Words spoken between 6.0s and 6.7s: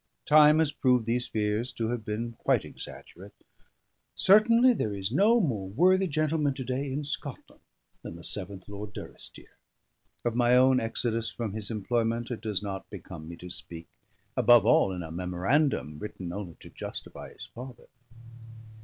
gentleman to